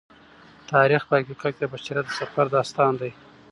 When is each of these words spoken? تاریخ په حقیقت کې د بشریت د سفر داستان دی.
تاریخ 0.71 1.01
په 1.07 1.13
حقیقت 1.19 1.51
کې 1.55 1.59
د 1.61 1.65
بشریت 1.73 2.05
د 2.07 2.11
سفر 2.19 2.45
داستان 2.55 2.93
دی. 3.01 3.11